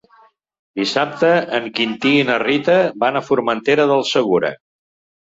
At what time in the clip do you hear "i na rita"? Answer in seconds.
2.23-2.81